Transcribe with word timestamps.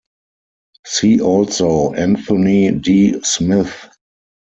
See 0.83 1.21
also 1.21 1.93
Anthony 1.93 2.71
D 2.71 3.21
Smith. 3.21 3.87